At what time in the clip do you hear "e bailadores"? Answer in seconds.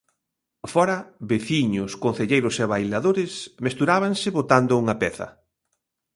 2.63-3.31